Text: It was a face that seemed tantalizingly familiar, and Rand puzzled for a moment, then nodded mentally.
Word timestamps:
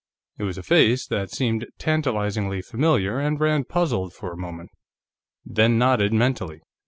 It 0.39 0.45
was 0.45 0.57
a 0.57 0.63
face 0.63 1.05
that 1.05 1.29
seemed 1.29 1.67
tantalizingly 1.77 2.63
familiar, 2.63 3.19
and 3.19 3.39
Rand 3.39 3.69
puzzled 3.69 4.15
for 4.15 4.31
a 4.31 4.35
moment, 4.35 4.71
then 5.45 5.77
nodded 5.77 6.11
mentally. 6.11 6.61